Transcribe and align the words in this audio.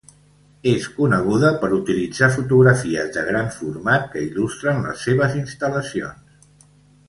És 0.69 0.85
coneguda 0.95 1.51
per 1.63 1.69
utilitzar 1.75 2.31
fotografies 2.39 3.13
de 3.19 3.27
gran 3.29 3.53
format 3.61 4.09
que 4.15 4.27
il·lustren 4.31 4.83
les 4.89 5.07
seves 5.11 5.41
instal·lacions. 5.45 6.69